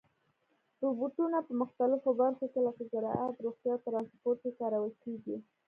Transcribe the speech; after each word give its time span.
روبوټونه 0.85 1.37
په 1.47 1.53
مختلفو 1.61 2.09
برخو 2.19 2.45
کې 2.51 2.59
لکه 2.67 2.83
زراعت، 2.91 3.35
روغتیا 3.45 3.73
او 3.75 3.83
ترانسپورت 3.85 4.39
کې 4.43 4.51
کارول 4.59 4.93
کېږي. 5.03 5.35